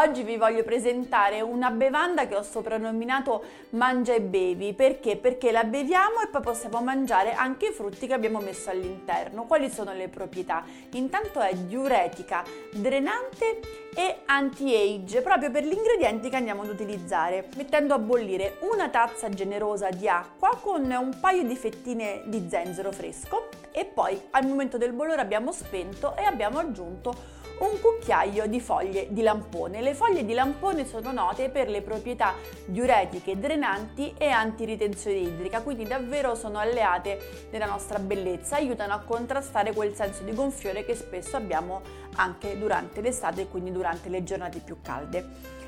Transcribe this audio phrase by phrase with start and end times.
[0.00, 4.72] Oggi vi voglio presentare una bevanda che ho soprannominato mangia e bevi.
[4.72, 5.16] Perché?
[5.16, 9.42] Perché la beviamo e poi possiamo mangiare anche i frutti che abbiamo messo all'interno.
[9.42, 10.62] Quali sono le proprietà?
[10.92, 13.58] Intanto è diuretica, drenante
[13.92, 17.48] e anti-age, proprio per gli ingredienti che andiamo ad utilizzare.
[17.56, 22.92] Mettendo a bollire una tazza generosa di acqua con un paio di fettine di zenzero
[22.92, 28.60] fresco e poi al momento del bollore abbiamo spento e abbiamo aggiunto un cucchiaio di
[28.60, 29.80] foglie di lampone.
[29.88, 32.34] Le foglie di lampone sono note per le proprietà
[32.66, 39.72] diuretiche, drenanti e antiritenzione idrica, quindi davvero sono alleate della nostra bellezza, aiutano a contrastare
[39.72, 41.80] quel senso di gonfiore che spesso abbiamo
[42.16, 45.26] anche durante l'estate e quindi durante le giornate più calde.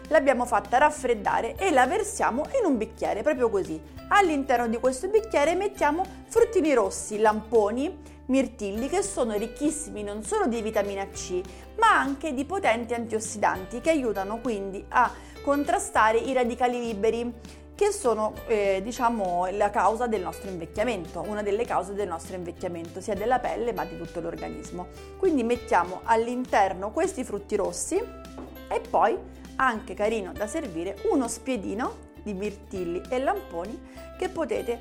[0.09, 3.81] L'abbiamo fatta raffreddare e la versiamo in un bicchiere, proprio così.
[4.09, 10.63] All'interno di questo bicchiere mettiamo fruttini rossi, lamponi, mirtilli che sono ricchissimi non solo di
[10.63, 11.41] vitamina C,
[11.79, 17.33] ma anche di potenti antiossidanti che aiutano quindi a contrastare i radicali liberi
[17.75, 23.01] che sono eh, diciamo la causa del nostro invecchiamento, una delle cause del nostro invecchiamento,
[23.01, 24.89] sia della pelle ma di tutto l'organismo.
[25.19, 29.19] Quindi mettiamo all'interno questi frutti rossi e poi
[29.57, 34.79] anche carino da servire uno spiedino di mirtilli e lamponi che potete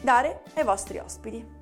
[0.00, 1.61] dare ai vostri ospiti.